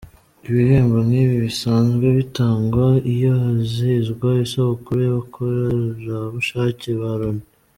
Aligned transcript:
Ibihembo 0.49 0.97
nk’ibi 1.07 1.35
bisanzwe 1.45 2.05
bitangwa 2.19 2.85
iyo 3.13 3.31
hizihizwa 3.41 4.29
isabukuru 4.45 4.99
y’abakorerabushake 5.03 6.89
ba 7.01 7.11
Loni. 7.21 7.43